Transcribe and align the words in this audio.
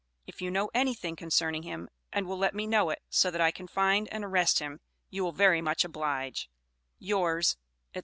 If 0.25 0.41
you 0.41 0.49
know 0.49 0.71
anything 0.73 1.15
concerning 1.15 1.61
him 1.61 1.87
and 2.11 2.25
will 2.25 2.39
let 2.39 2.55
me 2.55 2.65
know 2.65 2.89
it, 2.89 3.03
so 3.11 3.29
that 3.29 3.39
I 3.39 3.51
can 3.51 3.67
find 3.67 4.11
and 4.11 4.23
arrest 4.25 4.57
him, 4.57 4.79
you 5.11 5.23
will 5.23 5.31
very 5.31 5.61
much 5.61 5.85
oblige 5.85 6.49
Yours, 6.97 7.55
&c. 7.93 7.99